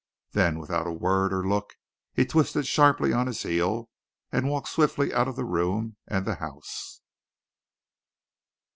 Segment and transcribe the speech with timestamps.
[0.31, 1.75] Then, without a word or look,
[2.11, 3.91] he twisted sharply on his heel,
[4.31, 7.01] and walked swiftly out of the room and the house.